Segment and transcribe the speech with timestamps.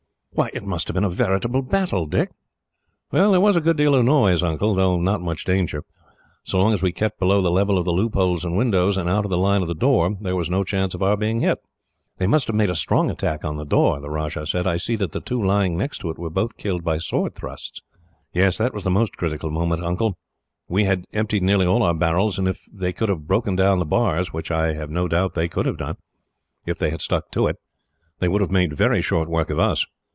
[0.33, 2.31] "Why, it must have been a veritable battle, Dick."
[3.11, 5.83] "There was a good deal of noise, Uncle, though not much danger.
[6.45, 9.25] So long as we kept below the level of the loopholes and windows, and out
[9.25, 11.59] of the line of the door, there was no chance of our being hit."
[12.17, 14.65] "They must have made a strong attack on the door," the Rajah said.
[14.65, 17.81] "I see that the two lying next to it were both killed by sword thrusts."
[18.33, 20.17] "Yes, that was the most critical moment, Uncle.
[20.69, 23.85] We had emptied nearly all our barrels, and if they could have broken down the
[23.85, 25.97] bars, which I have no doubt they could have done,
[26.65, 27.57] if they had stuck to it,
[28.19, 29.85] they would have made very short work of us."